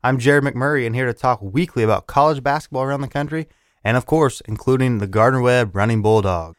I'm 0.00 0.18
Jared 0.18 0.44
McMurray 0.44 0.86
and 0.86 0.94
here 0.94 1.06
to 1.06 1.12
talk 1.12 1.42
weekly 1.42 1.82
about 1.82 2.06
college 2.06 2.40
basketball 2.40 2.84
around 2.84 3.00
the 3.00 3.08
country 3.08 3.48
and, 3.82 3.96
of 3.96 4.06
course, 4.06 4.40
including 4.42 4.98
the 4.98 5.08
Gardner 5.08 5.40
Webb 5.40 5.74
Running 5.74 6.02
Bulldog. 6.02 6.54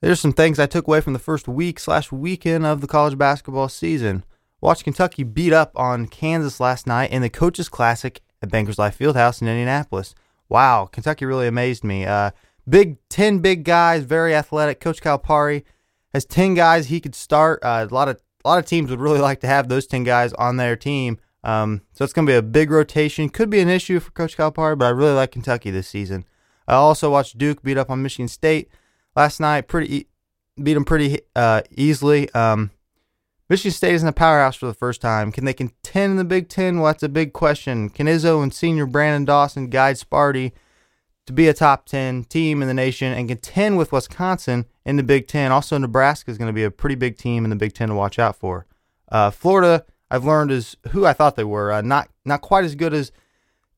There's 0.00 0.18
some 0.18 0.32
things 0.32 0.58
I 0.58 0.66
took 0.66 0.88
away 0.88 1.00
from 1.00 1.12
the 1.12 1.20
first 1.20 1.46
week 1.46 1.78
slash 1.78 2.10
weekend 2.10 2.66
of 2.66 2.80
the 2.80 2.88
college 2.88 3.16
basketball 3.16 3.68
season. 3.68 4.24
Watched 4.60 4.82
Kentucky 4.82 5.22
beat 5.22 5.52
up 5.52 5.70
on 5.76 6.08
Kansas 6.08 6.58
last 6.58 6.88
night 6.88 7.12
in 7.12 7.22
the 7.22 7.30
Coaches 7.30 7.68
Classic 7.68 8.20
at 8.42 8.50
Bankers 8.50 8.78
Life 8.78 8.98
Fieldhouse 8.98 9.40
in 9.40 9.46
Indianapolis. 9.46 10.16
Wow, 10.48 10.86
Kentucky 10.86 11.24
really 11.24 11.46
amazed 11.46 11.84
me. 11.84 12.06
Uh, 12.06 12.32
big, 12.68 12.96
10 13.08 13.38
big 13.38 13.62
guys, 13.62 14.02
very 14.02 14.34
athletic. 14.34 14.80
Coach 14.80 15.00
Calipari 15.00 15.62
has 16.12 16.24
10 16.24 16.54
guys 16.54 16.86
he 16.86 17.00
could 17.00 17.14
start. 17.14 17.60
Uh, 17.62 17.86
a 17.88 17.94
lot 17.94 18.08
of 18.08 18.20
a 18.44 18.48
lot 18.48 18.58
of 18.58 18.64
teams 18.64 18.90
would 18.90 19.00
really 19.00 19.20
like 19.20 19.40
to 19.40 19.46
have 19.46 19.68
those 19.68 19.86
10 19.86 20.02
guys 20.02 20.32
on 20.32 20.56
their 20.56 20.74
team. 20.74 21.18
Um, 21.42 21.82
so 21.92 22.04
it's 22.04 22.12
going 22.12 22.26
to 22.26 22.32
be 22.32 22.36
a 22.36 22.42
big 22.42 22.70
rotation. 22.70 23.28
Could 23.28 23.50
be 23.50 23.60
an 23.60 23.68
issue 23.68 24.00
for 24.00 24.10
Coach 24.10 24.36
Calipari, 24.36 24.76
but 24.76 24.86
I 24.86 24.90
really 24.90 25.14
like 25.14 25.32
Kentucky 25.32 25.70
this 25.70 25.88
season. 25.88 26.24
I 26.68 26.74
also 26.74 27.10
watched 27.10 27.38
Duke 27.38 27.62
beat 27.62 27.78
up 27.78 27.90
on 27.90 28.02
Michigan 28.02 28.28
State 28.28 28.68
last 29.16 29.40
night. 29.40 29.68
Pretty 29.68 30.06
beat 30.62 30.74
them 30.74 30.84
pretty 30.84 31.20
uh, 31.34 31.62
easily. 31.70 32.32
Um, 32.34 32.70
Michigan 33.48 33.72
State 33.72 33.94
is 33.94 34.02
in 34.02 34.06
the 34.06 34.12
powerhouse 34.12 34.54
for 34.54 34.66
the 34.66 34.74
first 34.74 35.00
time. 35.00 35.32
Can 35.32 35.44
they 35.44 35.52
contend 35.52 36.12
in 36.12 36.16
the 36.16 36.24
Big 36.24 36.48
Ten? 36.48 36.76
Well, 36.76 36.92
that's 36.92 37.02
a 37.02 37.08
big 37.08 37.32
question. 37.32 37.90
Can 37.90 38.06
Izzo 38.06 38.42
and 38.42 38.54
senior 38.54 38.86
Branden 38.86 39.26
Dawson 39.26 39.68
guide 39.68 39.96
Sparty 39.96 40.52
to 41.26 41.32
be 41.32 41.48
a 41.48 41.54
top 41.54 41.86
10 41.86 42.24
team 42.24 42.62
in 42.62 42.68
the 42.68 42.74
nation 42.74 43.12
and 43.12 43.28
contend 43.28 43.76
with 43.76 43.90
Wisconsin 43.90 44.66
in 44.84 44.96
the 44.96 45.02
Big 45.02 45.26
Ten? 45.26 45.50
Also, 45.50 45.76
Nebraska 45.78 46.30
is 46.30 46.38
going 46.38 46.48
to 46.48 46.52
be 46.52 46.62
a 46.62 46.70
pretty 46.70 46.94
big 46.94 47.16
team 47.16 47.42
in 47.42 47.50
the 47.50 47.56
Big 47.56 47.74
Ten 47.74 47.88
to 47.88 47.94
watch 47.94 48.20
out 48.20 48.36
for. 48.36 48.66
Uh, 49.10 49.32
Florida, 49.32 49.84
I've 50.10 50.24
learned, 50.24 50.50
is 50.50 50.76
who 50.90 51.06
I 51.06 51.12
thought 51.12 51.36
they 51.36 51.44
were. 51.44 51.72
Uh, 51.72 51.82
not 51.82 52.08
not 52.24 52.40
quite 52.40 52.64
as 52.64 52.74
good 52.74 52.94
as 52.94 53.12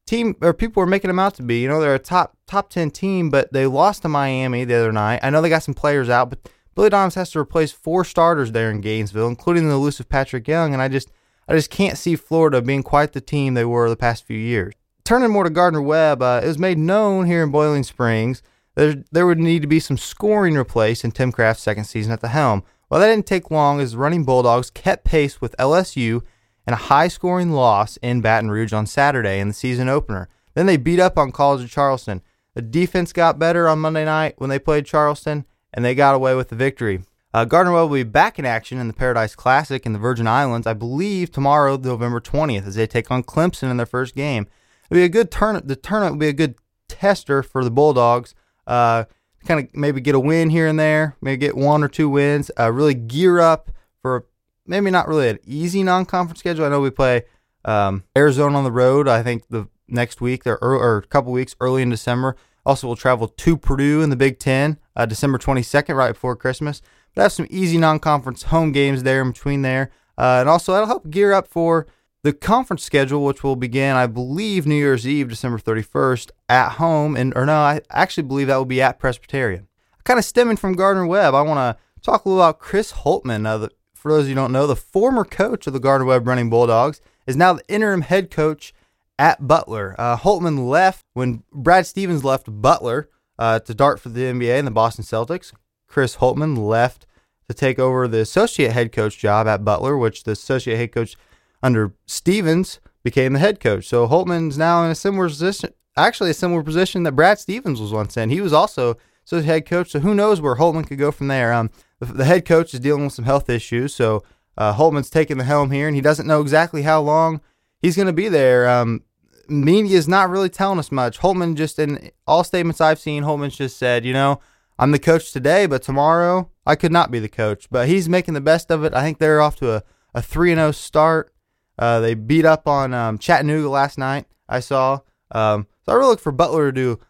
team 0.06 0.36
or 0.40 0.52
people 0.52 0.80
were 0.80 0.86
making 0.86 1.08
them 1.08 1.18
out 1.18 1.34
to 1.34 1.42
be. 1.42 1.60
You 1.60 1.68
know, 1.68 1.80
they're 1.80 1.94
a 1.94 1.98
top 1.98 2.36
top 2.46 2.70
10 2.70 2.90
team, 2.90 3.30
but 3.30 3.52
they 3.52 3.66
lost 3.66 4.02
to 4.02 4.08
Miami 4.08 4.64
the 4.64 4.74
other 4.74 4.92
night. 4.92 5.20
I 5.22 5.30
know 5.30 5.40
they 5.40 5.48
got 5.48 5.62
some 5.62 5.74
players 5.74 6.08
out, 6.08 6.30
but 6.30 6.48
Billy 6.74 6.90
Donovan 6.90 7.18
has 7.20 7.30
to 7.32 7.38
replace 7.38 7.72
four 7.72 8.04
starters 8.04 8.52
there 8.52 8.70
in 8.70 8.80
Gainesville, 8.80 9.28
including 9.28 9.68
the 9.68 9.74
elusive 9.74 10.08
Patric 10.08 10.48
Young, 10.48 10.72
and 10.72 10.82
I 10.82 10.88
just 10.88 11.10
I 11.48 11.54
just 11.54 11.70
can't 11.70 11.98
see 11.98 12.16
Florida 12.16 12.62
being 12.62 12.82
quite 12.82 13.12
the 13.12 13.20
team 13.20 13.54
they 13.54 13.64
were 13.64 13.88
the 13.88 13.96
past 13.96 14.24
few 14.24 14.38
years. 14.38 14.74
Turning 15.04 15.30
more 15.30 15.44
to 15.44 15.50
Gardner 15.50 15.82
Webb, 15.82 16.22
uh, 16.22 16.40
it 16.42 16.46
was 16.46 16.58
made 16.58 16.78
known 16.78 17.26
here 17.26 17.42
in 17.42 17.50
Boiling 17.50 17.82
Springs 17.82 18.42
that 18.74 19.04
there 19.10 19.26
would 19.26 19.38
need 19.38 19.60
to 19.62 19.68
be 19.68 19.80
some 19.80 19.98
scoring 19.98 20.54
replaced 20.54 21.04
in 21.04 21.10
Tim 21.10 21.32
Craft's 21.32 21.62
second 21.62 21.84
season 21.84 22.12
at 22.12 22.20
the 22.20 22.28
helm. 22.28 22.62
Well, 22.92 23.00
that 23.00 23.06
didn't 23.06 23.24
take 23.24 23.50
long 23.50 23.80
as 23.80 23.92
the 23.92 23.98
running 23.98 24.22
Bulldogs 24.22 24.68
kept 24.68 25.06
pace 25.06 25.40
with 25.40 25.56
LSU 25.58 26.20
and 26.66 26.74
a 26.74 26.88
high 26.92 27.08
scoring 27.08 27.52
loss 27.52 27.96
in 28.02 28.20
Baton 28.20 28.50
Rouge 28.50 28.74
on 28.74 28.84
Saturday 28.84 29.40
in 29.40 29.48
the 29.48 29.54
season 29.54 29.88
opener. 29.88 30.28
Then 30.52 30.66
they 30.66 30.76
beat 30.76 31.00
up 31.00 31.16
on 31.16 31.32
College 31.32 31.64
of 31.64 31.70
Charleston. 31.70 32.20
The 32.52 32.60
defense 32.60 33.14
got 33.14 33.38
better 33.38 33.66
on 33.66 33.78
Monday 33.78 34.04
night 34.04 34.34
when 34.36 34.50
they 34.50 34.58
played 34.58 34.84
Charleston, 34.84 35.46
and 35.72 35.82
they 35.82 35.94
got 35.94 36.14
away 36.14 36.34
with 36.34 36.50
the 36.50 36.54
victory. 36.54 37.02
Uh, 37.32 37.46
Gardner 37.46 37.72
Webb 37.72 37.88
will 37.88 37.96
be 37.96 38.02
back 38.02 38.38
in 38.38 38.44
action 38.44 38.76
in 38.76 38.88
the 38.88 38.92
Paradise 38.92 39.34
Classic 39.34 39.86
in 39.86 39.94
the 39.94 39.98
Virgin 39.98 40.26
Islands, 40.26 40.66
I 40.66 40.74
believe, 40.74 41.30
tomorrow, 41.30 41.78
November 41.78 42.20
20th, 42.20 42.66
as 42.66 42.74
they 42.74 42.86
take 42.86 43.10
on 43.10 43.22
Clemson 43.22 43.70
in 43.70 43.78
their 43.78 43.86
first 43.86 44.14
game. 44.14 44.46
It'll 44.90 45.00
be 45.00 45.04
a 45.04 45.08
good 45.08 45.30
turn. 45.30 45.58
The 45.64 45.76
tournament 45.76 46.16
will 46.16 46.20
be 46.20 46.28
a 46.28 46.34
good 46.34 46.56
tester 46.88 47.42
for 47.42 47.64
the 47.64 47.70
Bulldogs. 47.70 48.34
Uh, 48.66 49.04
kind 49.46 49.60
of 49.60 49.74
maybe 49.74 50.00
get 50.00 50.14
a 50.14 50.20
win 50.20 50.50
here 50.50 50.66
and 50.66 50.78
there, 50.78 51.16
maybe 51.20 51.38
get 51.38 51.56
one 51.56 51.82
or 51.82 51.88
two 51.88 52.08
wins. 52.08 52.50
Uh, 52.58 52.70
really 52.72 52.94
gear 52.94 53.40
up 53.40 53.70
for 54.00 54.26
maybe 54.66 54.90
not 54.90 55.08
really 55.08 55.28
an 55.28 55.38
easy 55.46 55.82
non-conference 55.82 56.40
schedule. 56.40 56.64
I 56.64 56.68
know 56.68 56.80
we 56.80 56.90
play 56.90 57.24
um, 57.64 58.04
Arizona 58.16 58.56
on 58.56 58.64
the 58.64 58.72
road. 58.72 59.08
I 59.08 59.22
think 59.22 59.48
the 59.48 59.68
next 59.88 60.20
week 60.20 60.46
or, 60.46 60.56
or 60.56 60.98
a 60.98 61.02
couple 61.02 61.32
weeks 61.32 61.54
early 61.60 61.82
in 61.82 61.90
December. 61.90 62.36
Also, 62.64 62.86
we'll 62.86 62.96
travel 62.96 63.26
to 63.26 63.56
Purdue 63.56 64.02
in 64.02 64.10
the 64.10 64.16
Big 64.16 64.38
Ten, 64.38 64.78
uh, 64.94 65.04
December 65.04 65.36
22nd, 65.36 65.96
right 65.96 66.12
before 66.12 66.36
Christmas. 66.36 66.80
But 67.14 67.22
have 67.22 67.32
some 67.32 67.48
easy 67.50 67.76
non-conference 67.76 68.44
home 68.44 68.72
games 68.72 69.02
there 69.02 69.20
in 69.20 69.32
between 69.32 69.62
there, 69.62 69.90
uh, 70.16 70.38
and 70.40 70.48
also 70.48 70.72
that'll 70.72 70.86
help 70.86 71.10
gear 71.10 71.32
up 71.32 71.48
for 71.48 71.86
the 72.22 72.32
conference 72.32 72.84
schedule, 72.84 73.24
which 73.24 73.42
will 73.42 73.56
begin, 73.56 73.96
I 73.96 74.06
believe, 74.06 74.66
New 74.66 74.76
Year's 74.76 75.06
Eve, 75.06 75.28
December 75.28 75.58
31st, 75.58 76.30
at 76.48 76.70
home, 76.72 77.16
and 77.16 77.32
or 77.36 77.44
no, 77.46 77.54
I 77.54 77.80
actually 77.90 78.24
believe 78.24 78.46
that 78.46 78.56
will 78.56 78.64
be 78.64 78.82
at 78.82 78.98
Presbyterian. 78.98 79.68
Kind 80.04 80.18
of 80.18 80.24
stemming 80.24 80.56
from 80.56 80.74
Gardner 80.74 81.06
Webb, 81.06 81.34
I 81.34 81.42
want 81.42 81.58
to 81.58 81.82
talk 82.02 82.24
a 82.24 82.28
little 82.28 82.42
about 82.42 82.58
Chris 82.58 82.92
Holtmann. 82.92 83.46
Uh, 83.46 83.58
the, 83.58 83.70
for 83.94 84.12
those 84.12 84.24
of 84.24 84.28
you 84.28 84.34
don't 84.34 84.52
know, 84.52 84.66
the 84.66 84.76
former 84.76 85.24
coach 85.24 85.66
of 85.66 85.72
the 85.72 85.80
Gardner 85.80 86.06
Webb 86.06 86.26
Running 86.26 86.50
Bulldogs 86.50 87.00
is 87.26 87.36
now 87.36 87.54
the 87.54 87.68
interim 87.68 88.02
head 88.02 88.30
coach 88.30 88.72
at 89.18 89.46
Butler. 89.46 89.94
Uh, 89.98 90.16
Holtmann 90.16 90.68
left 90.68 91.04
when 91.14 91.42
Brad 91.52 91.86
Stevens 91.86 92.24
left 92.24 92.46
Butler 92.48 93.08
uh, 93.38 93.60
to 93.60 93.74
dart 93.74 94.00
for 94.00 94.08
the 94.08 94.22
NBA 94.22 94.58
and 94.58 94.66
the 94.66 94.72
Boston 94.72 95.04
Celtics. 95.04 95.52
Chris 95.86 96.16
Holtmann 96.16 96.56
left 96.56 97.06
to 97.48 97.54
take 97.54 97.78
over 97.78 98.08
the 98.08 98.20
associate 98.20 98.72
head 98.72 98.92
coach 98.92 99.18
job 99.18 99.46
at 99.46 99.64
Butler, 99.64 99.96
which 99.96 100.24
the 100.24 100.32
associate 100.32 100.76
head 100.76 100.92
coach 100.92 101.16
under 101.62 101.94
Stevens 102.06 102.80
became 103.02 103.32
the 103.32 103.38
head 103.38 103.60
coach. 103.60 103.86
So 103.86 104.06
Holtmann's 104.06 104.58
now 104.58 104.84
in 104.84 104.90
a 104.90 104.94
similar 104.94 105.28
position, 105.28 105.72
actually 105.96 106.30
a 106.30 106.34
similar 106.34 106.62
position 106.62 107.02
that 107.04 107.12
Brad 107.12 107.38
Stevens 107.38 107.80
was 107.80 107.92
once 107.92 108.16
in. 108.16 108.30
He 108.30 108.40
was 108.40 108.52
also 108.52 108.96
associate 109.24 109.46
head 109.46 109.66
coach, 109.66 109.90
so 109.90 110.00
who 110.00 110.14
knows 110.14 110.40
where 110.40 110.56
Holtmann 110.56 110.86
could 110.86 110.98
go 110.98 111.10
from 111.10 111.28
there. 111.28 111.52
Um, 111.52 111.70
the, 112.00 112.06
the 112.06 112.24
head 112.24 112.44
coach 112.44 112.74
is 112.74 112.80
dealing 112.80 113.04
with 113.04 113.12
some 113.12 113.24
health 113.24 113.48
issues, 113.48 113.94
so 113.94 114.22
uh, 114.56 114.74
Holtmann's 114.74 115.10
taking 115.10 115.38
the 115.38 115.44
helm 115.44 115.70
here, 115.70 115.86
and 115.86 115.94
he 115.94 116.02
doesn't 116.02 116.26
know 116.26 116.40
exactly 116.40 116.82
how 116.82 117.00
long 117.00 117.40
he's 117.80 117.96
going 117.96 118.06
to 118.06 118.12
be 118.12 118.28
there. 118.28 118.68
Um, 118.68 119.02
media 119.48 119.96
is 119.96 120.08
not 120.08 120.30
really 120.30 120.48
telling 120.48 120.78
us 120.78 120.92
much. 120.92 121.18
Holtmann 121.18 121.56
just 121.56 121.78
in 121.78 122.10
all 122.26 122.44
statements 122.44 122.80
I've 122.80 122.98
seen, 122.98 123.22
Holtmann's 123.22 123.56
just 123.56 123.76
said, 123.76 124.04
you 124.04 124.12
know, 124.12 124.40
I'm 124.78 124.90
the 124.90 124.98
coach 124.98 125.32
today, 125.32 125.66
but 125.66 125.82
tomorrow 125.82 126.50
I 126.66 126.76
could 126.76 126.92
not 126.92 127.10
be 127.10 127.18
the 127.18 127.28
coach. 127.28 127.68
But 127.70 127.88
he's 127.88 128.08
making 128.08 128.34
the 128.34 128.40
best 128.40 128.70
of 128.70 128.84
it. 128.84 128.94
I 128.94 129.02
think 129.02 129.18
they're 129.18 129.40
off 129.40 129.56
to 129.56 129.72
a, 129.76 129.82
a 130.14 130.22
3 130.22 130.54
0 130.54 130.72
start. 130.72 131.31
Uh, 131.78 132.00
they 132.00 132.14
beat 132.14 132.44
up 132.44 132.68
on 132.68 132.92
um, 132.94 133.18
Chattanooga 133.18 133.68
last 133.68 133.98
night, 133.98 134.26
I 134.48 134.60
saw. 134.60 135.00
Um, 135.30 135.66
so 135.82 135.92
I 135.92 135.94
really 135.96 136.10
look 136.10 136.20
for 136.20 136.32
Butler 136.32 136.70
to 136.70 136.72
do 136.72 137.00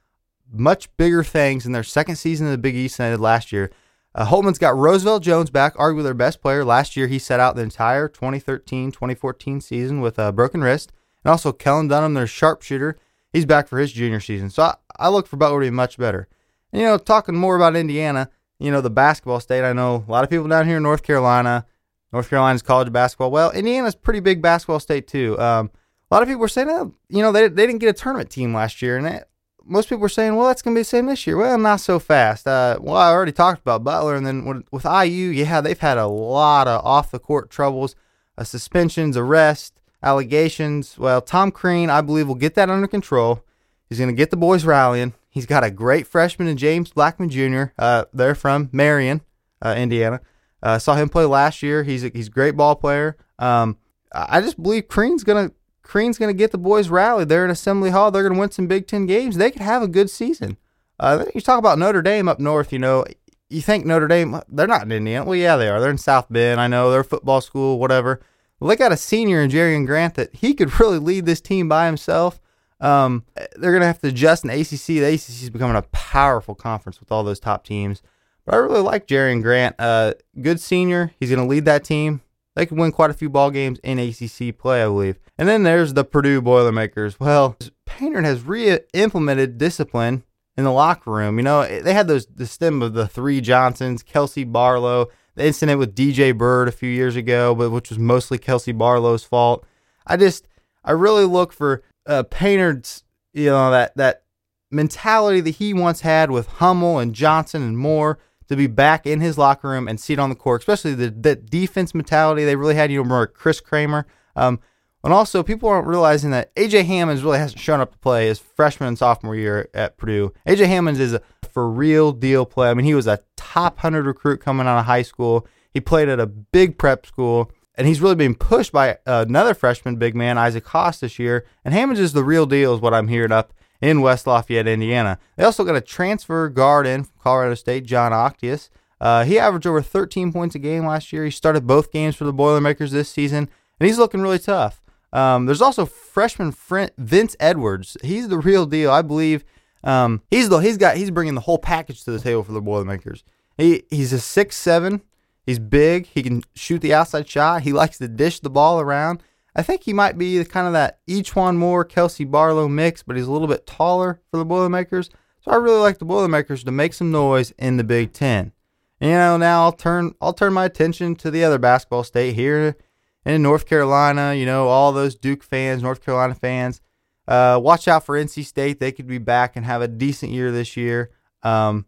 much 0.53 0.95
bigger 0.97 1.25
things 1.25 1.67
in 1.67 1.73
their 1.73 1.83
second 1.83 2.17
season 2.17 2.47
in 2.47 2.53
the 2.53 2.59
Big 2.59 2.77
East 2.77 2.99
than 2.99 3.11
they 3.11 3.15
did 3.15 3.21
last 3.21 3.53
year. 3.53 3.71
Uh, 4.15 4.27
Holtmann's 4.27 4.59
got 4.59 4.77
Roosevelt 4.77 5.23
Jones 5.23 5.51
back, 5.51 5.75
arguably 5.77 6.03
their 6.03 6.15
best 6.15 6.43
player. 6.43 6.65
Last 6.65 6.97
year, 6.97 7.07
he 7.07 7.19
set 7.19 7.41
out 7.41 7.57
the 7.57 7.63
entire 7.63 8.09
2013 8.09 8.93
2014 8.93 9.61
season 9.61 10.01
with 10.01 10.19
a 10.19 10.33
broken 10.33 10.63
wrist. 10.63 10.93
And 11.25 11.31
also, 11.31 11.53
Kellen 11.53 11.89
Dunham, 11.89 12.15
their 12.15 12.27
sharpshooter, 12.27 12.99
he's 13.33 13.47
back 13.47 13.69
for 13.69 13.79
his 13.79 13.93
junior 13.93 14.21
season. 14.21 14.51
So 14.51 14.65
I, 14.65 14.75
I 14.97 15.09
look 15.09 15.27
for 15.27 15.37
Butler 15.37 15.61
to 15.61 15.67
be 15.67 15.71
much 15.71 15.97
better. 15.97 16.29
And, 16.73 16.83
you 16.83 16.89
know, 16.89 16.99
talking 16.99 17.35
more 17.35 17.57
about 17.57 17.77
Indiana, 17.77 18.29
you 18.59 18.71
know, 18.71 18.81
the 18.81 18.91
basketball 18.91 19.41
state, 19.41 19.65
I 19.65 19.73
know 19.73 20.05
a 20.07 20.11
lot 20.11 20.25
of 20.25 20.31
people 20.31 20.47
down 20.47 20.67
here 20.67 20.77
in 20.77 20.83
North 20.83 21.03
Carolina, 21.03 21.67
North 22.13 22.29
Carolina's 22.29 22.63
college 22.63 22.93
basketball. 22.93 23.31
Well, 23.31 23.51
Indiana's 23.51 23.95
pretty 23.95 24.21
big 24.21 24.43
basketball 24.43 24.81
state, 24.81 25.07
too. 25.09 25.39
Um, 25.39 25.71
a 26.11 26.15
lot 26.15 26.23
of 26.23 26.29
people 26.29 26.41
were 26.41 26.49
saying, 26.49 26.69
oh, 26.71 26.95
you 27.09 27.23
know, 27.23 27.33
they, 27.33 27.49
they 27.49 27.67
didn't 27.67 27.81
get 27.81 27.89
a 27.89 27.99
tournament 27.99 28.31
team 28.31 28.53
last 28.53 28.83
year. 28.83 28.99
And 28.99 29.07
it, 29.07 29.29
most 29.65 29.89
people 29.89 30.01
were 30.01 30.09
saying, 30.09 30.37
well, 30.37 30.47
that's 30.47 30.61
going 30.61 30.75
to 30.75 30.79
be 30.79 30.83
the 30.83 30.87
same 30.87 31.07
this 31.07 31.27
year. 31.27 31.37
Well, 31.37 31.57
not 31.57 31.81
so 31.81 31.99
fast. 31.99 32.47
Uh, 32.47 32.79
well, 32.81 32.97
I 32.97 33.11
already 33.11 33.33
talked 33.33 33.63
about 33.63 33.85
Butler. 33.85 34.15
And 34.15 34.27
then 34.27 34.45
with, 34.45 34.65
with 34.71 34.85
IU, 34.85 35.31
yeah, 35.31 35.61
they've 35.61 35.79
had 35.79 35.99
a 35.99 36.07
lot 36.07 36.69
of 36.69 36.85
off 36.85 37.11
the 37.11 37.19
court 37.19 37.51
troubles, 37.51 37.95
uh, 38.37 38.45
suspensions, 38.45 39.17
arrests, 39.17 39.73
allegations. 40.03 40.99
Well, 40.99 41.23
Tom 41.23 41.51
Crean, 41.51 41.89
I 41.89 42.03
believe, 42.03 42.29
will 42.29 42.35
get 42.35 42.55
that 42.55 42.69
under 42.69 42.87
control. 42.87 43.43
He's 43.89 43.99
going 43.99 44.11
to 44.11 44.17
get 44.17 44.31
the 44.31 44.37
boys 44.37 44.65
rallying. 44.65 45.15
He's 45.31 45.47
got 45.47 45.65
a 45.65 45.71
great 45.71 46.07
freshman 46.07 46.49
in 46.49 46.59
James 46.59 46.93
Blackmon 46.93 47.31
Jr. 47.31 47.73
Uh, 47.79 48.05
they're 48.13 48.35
from 48.35 48.69
Marion, 48.71 49.23
uh, 49.63 49.75
Indiana. 49.79 50.21
Uh, 50.63 50.79
saw 50.79 50.95
him 50.95 51.09
play 51.09 51.25
last 51.25 51.63
year. 51.63 51.83
He's 51.83 52.05
a, 52.05 52.11
he's 52.15 52.29
a 52.29 52.31
great 52.31 52.57
ball 52.57 52.77
player. 52.77 53.17
Um, 53.39 53.79
I 54.13 54.41
just 54.41 54.63
believe 54.63 54.89
Crean's 54.89 55.25
gonna 55.25 55.51
Crean's 55.83 56.19
gonna 56.19 56.33
get 56.33 56.53
the 56.53 56.59
boys 56.59 56.89
rallied. 56.89 57.29
They're 57.29 57.45
in 57.45 57.51
Assembly 57.51 57.91
Hall. 57.91 58.11
They're 58.11 58.23
gonna 58.23 58.39
win 58.39 58.51
some 58.51 58.67
Big 58.67 58.87
Ten 58.87 59.07
games. 59.07 59.37
They 59.37 59.51
could 59.51 59.63
have 59.63 59.83
a 59.83 59.89
good 59.89 60.11
season. 60.11 60.59
Uh, 61.01 61.25
you 61.35 61.41
talk 61.41 61.59
about 61.59 61.79
Notre 61.79 62.03
Dame 62.03 62.29
up 62.29 62.39
north. 62.39 62.73
You 62.73 62.79
know, 62.79 63.05
you 63.49 63.61
think 63.61 63.85
Notre 63.85 64.09
Dame 64.09 64.41
they're 64.49 64.67
not 64.67 64.83
in 64.83 64.93
Indiana. 64.93 65.25
Well, 65.25 65.37
yeah, 65.37 65.57
they 65.57 65.69
are. 65.69 65.81
They're 65.81 65.91
in 65.91 65.99
South 65.99 66.27
Bend. 66.31 66.61
I 66.61 66.69
know 66.69 66.91
they're 66.91 67.01
a 67.01 67.05
football 67.05 67.41
school, 67.41 67.79
whatever. 67.79 68.21
They 68.61 68.77
got 68.77 68.93
a 68.93 68.97
senior 68.97 69.41
in 69.43 69.51
Jerian 69.51 69.87
Grant 69.87 70.15
that 70.15 70.35
he 70.35 70.55
could 70.55 70.79
really 70.81 70.99
lead 70.99 71.27
this 71.27 71.41
team 71.41 71.69
by 71.69 71.87
himself. 71.87 72.41
Um, 72.81 73.25
they're 73.57 73.79
to 73.79 73.87
have 73.87 74.01
to 74.01 74.09
adjust 74.09 74.45
in 74.45 74.51
ACC. 74.51 74.87
The 74.87 75.05
ACC 75.05 75.43
is 75.43 75.51
becoming 75.51 75.77
a 75.77 75.83
powerful 75.83 76.55
conference 76.55 76.99
with 76.99 77.13
all 77.13 77.23
those 77.23 77.39
top 77.41 77.65
teams. 77.65 78.03
But 78.45 78.55
I 78.55 78.59
really 78.59 78.81
like 78.81 79.07
Jerian 79.07 79.43
Grant. 79.43 79.77
Uh, 79.79 80.15
good 80.41 80.61
senior. 80.61 81.13
He's 81.19 81.31
going 81.31 81.43
to 81.43 81.49
lead 81.49 81.65
that 81.67 81.85
team. 81.85 82.23
They 82.55 82.67
can 82.67 82.77
win 82.77 82.93
quite 82.93 83.11
a 83.11 83.15
few 83.15 83.31
ball 83.31 83.51
games 83.51 83.79
in 83.83 83.99
ACC 83.99 84.57
play, 84.57 84.83
I 84.83 84.87
believe. 84.87 85.19
And 85.39 85.49
then 85.49 85.63
there's 85.63 85.95
the 85.95 86.05
Purdue 86.05 86.43
Boilermakers. 86.43 87.19
Well, 87.19 87.57
Painter 87.87 88.21
has 88.23 88.43
re-implemented 88.43 89.59
discipline 89.59 90.25
in 90.57 90.65
the 90.65 90.73
locker 90.73 91.11
room. 91.11 91.39
You 91.39 91.45
know, 91.45 91.81
they 91.81 91.95
had 91.95 92.09
those 92.09 92.27
the 92.27 92.47
stem 92.47 92.83
of 92.83 92.93
the 92.93 93.09
three 93.09 93.41
Johnsons, 93.41 94.03
Kelsey 94.03 94.45
Barlow, 94.45 95.09
the 95.35 95.47
incident 95.47 95.79
with 95.79 95.95
DJ 95.95 96.37
Byrd 96.37 96.69
a 96.69 96.73
few 96.73 96.91
years 96.91 97.17
ago, 97.17 97.55
but 97.55 97.71
which 97.71 97.89
was 97.89 97.99
mostly 97.99 98.39
Kelsey 98.39 98.73
Barlow's 98.73 99.25
fault. 99.25 99.65
I 100.07 100.17
just 100.17 100.47
I 100.85 100.93
really 100.93 101.25
look 101.25 101.53
for 101.53 101.83
uh, 102.07 102.25
Painter's, 102.25 103.05
you 103.33 103.47
know, 103.47 103.71
that 103.71 103.97
that 103.97 104.25
mentality 104.71 105.41
that 105.41 105.51
he 105.51 105.73
once 105.73 106.01
had 106.01 106.31
with 106.31 106.47
Hummel 106.47 106.99
and 106.99 107.15
Johnson 107.15 107.63
and 107.63 107.79
Moore 107.79 108.19
to 108.53 108.57
be 108.57 108.67
back 108.67 109.07
in 109.07 109.21
his 109.21 109.37
locker 109.37 109.69
room 109.69 109.89
and 109.89 109.99
see 109.99 110.13
it 110.13 110.19
on 110.19 110.29
the 110.29 110.37
court, 110.37 110.63
especially 110.63 110.95
the, 110.95 111.11
the 111.11 111.37
defense 111.37 111.95
mentality 111.95 112.45
they 112.45 112.57
really 112.57 112.75
had. 112.75 112.93
You 112.93 113.01
remember 113.01 113.27
Chris 113.27 113.61
Kramer. 113.61 114.07
Um, 114.37 114.61
and 115.05 115.13
also, 115.13 115.43
people 115.43 115.69
aren't 115.69 115.89
realizing 115.89 116.31
that 116.31 116.55
AJ 116.55 116.85
Hammons 116.85 117.25
really 117.25 117.39
hasn't 117.39 117.61
shown 117.61 117.81
up 117.81 117.91
to 117.91 117.99
play 117.99 118.29
his 118.29 118.39
freshman 118.39 118.89
and 118.89 118.97
sophomore 118.99 119.35
year 119.35 119.69
at 119.75 119.97
Purdue. 119.97 120.33
AJ 120.47 120.69
Hammons 120.69 121.01
is 121.01 121.13
a 121.13 121.23
for 121.53 121.69
real 121.69 122.13
deal 122.13 122.47
play. 122.47 122.71
I 122.71 122.75
mean, 122.75 122.87
he 122.87 122.95
was 122.95 123.07
a 123.07 123.21
top 123.37 123.77
100 123.77 124.07
recruit 124.07 124.41
coming 124.41 124.67
out 124.67 124.79
of 124.79 124.87
high 124.87 125.03
school. 125.03 125.47
He 125.71 125.81
played 125.81 126.09
at 126.09 126.21
a 126.21 126.27
big 126.27 126.79
prep 126.79 127.05
school, 127.05 127.51
and 127.75 127.87
he's 127.87 128.01
really 128.01 128.15
being 128.15 128.35
pushed 128.35 128.73
by 128.73 128.99
another 129.05 129.55
freshman 129.55 129.97
big 129.97 130.15
man, 130.15 130.39
Isaac 130.39 130.67
Haas, 130.67 131.01
this 131.01 131.19
year. 131.19 131.47
And 131.65 131.75
Hammons 131.75 131.99
is 131.99 132.13
the 132.13 132.25
real 132.25 132.47
deal, 132.47 132.75
is 132.75 132.81
what 132.81 132.95
I'm 132.95 133.09
hearing 133.09 133.33
up 133.33 133.53
in 133.83 134.01
West 134.01 134.27
Lafayette, 134.27 134.69
Indiana. 134.69 135.19
They 135.37 135.45
also 135.45 135.65
got 135.65 135.77
a 135.77 135.81
transfer 135.81 136.49
guard 136.49 136.87
in 136.87 137.05
from 137.05 137.15
Colorado 137.21 137.55
State, 137.55 137.85
Jon 137.85 138.13
Octeus. 138.13 138.71
Uh, 139.01 139.25
he 139.25 139.39
averaged 139.39 139.67
over 139.67 139.83
13 139.83 140.33
points 140.33 140.55
a 140.55 140.61
game 140.61 140.87
last 140.87 141.13
year. 141.13 141.25
He 141.25 141.31
started 141.33 141.67
both 141.67 141.91
games 141.91 142.15
for 142.15 142.25
the 142.25 142.33
Boilermakers 142.33 142.93
this 142.93 143.11
season, 143.11 143.51
and 143.81 143.87
he's 143.87 143.99
looking 143.99 144.23
really 144.23 144.39
tough. 144.39 144.81
Um, 145.13 145.47
there's 145.47 145.61
also 145.61 145.85
freshman 145.85 146.55
Vince 146.97 147.37
Edwards. 147.41 147.97
He's 148.03 148.29
the 148.29 148.39
real 148.39 148.65
deal. 148.65 148.93
I 148.93 149.03
believe 149.03 149.45
um, 149.85 150.23
he's 150.31 150.49
the 150.49 150.59
he's 150.59 150.79
got 150.79 150.97
he's 150.97 151.11
bringing 151.11 151.35
the 151.35 151.43
whole 151.43 151.59
package 151.59 152.05
to 152.05 152.13
the 152.13 152.21
table 152.21 152.45
for 152.45 152.53
the 152.53 152.63
Boilermakers. 152.63 153.25
He 153.59 153.83
he's 153.91 154.13
a 154.13 154.21
six 154.21 154.57
seven. 154.57 155.03
He's 155.45 155.59
big. 155.59 156.07
He 156.07 156.23
can 156.23 156.43
shoot 156.55 156.81
the 156.81 156.95
outside 156.95 157.29
shot. 157.29 157.63
He 157.63 157.73
likes 157.73 157.99
to 157.99 158.07
dish 158.09 158.39
the 158.41 158.49
ball 158.49 158.81
around. 158.81 159.23
I 159.55 159.63
think 159.63 159.83
he 159.83 159.93
might 159.93 160.17
be 160.17 160.43
kind 160.45 160.67
of 160.67 160.73
that 160.73 161.01
E'Twaun 161.07 161.57
Moore, 161.57 161.85
Kelsey 161.85 162.25
Barlow 162.25 162.69
mix, 162.69 163.03
but 163.03 163.17
he's 163.17 163.27
a 163.27 163.33
little 163.33 163.49
bit 163.49 163.67
taller 163.67 164.21
for 164.31 164.39
the 164.39 164.45
Boilermakers. 164.45 165.11
So 165.41 165.51
I 165.51 165.57
really 165.57 165.81
like 165.81 165.99
the 165.99 166.05
Boilermakers 166.05 166.65
to 166.65 166.71
make 166.71 166.95
some 166.95 167.11
noise 167.11 167.51
in 167.59 167.77
the 167.77 167.85
Big 167.85 168.13
Ten. 168.13 168.53
And, 169.01 169.11
you 169.11 169.17
know, 169.17 169.37
now 169.37 169.65
I'll 169.65 169.73
turn 169.73 170.15
I'll 170.21 170.33
turn 170.33 170.53
my 170.53 170.65
attention 170.65 171.17
to 171.17 171.31
the 171.31 171.45
other 171.45 171.59
basketball 171.59 172.05
state 172.05 172.35
here 172.35 172.77
in 173.25 173.43
North 173.43 173.67
Carolina, 173.67 174.35
you 174.35 174.47
know, 174.47 174.69
all 174.69 174.93
those 174.93 175.15
Duke 175.15 175.43
fans, 175.43 175.83
North 175.83 176.05
Carolina 176.05 176.35
fans, 176.35 176.81
uh, 177.29 177.59
watch 177.63 177.89
out 177.89 178.05
for 178.05 178.17
NC 178.17 178.45
State. 178.45 178.81
They 178.81 178.93
could 178.93 179.07
be 179.07 179.19
back 179.19 179.57
and 179.57 179.65
have 179.65 179.83
a 179.83 179.89
decent 179.89 180.33
year 180.33 180.51
this 180.51 180.77
year. 180.77 181.11
Um, 181.43 181.87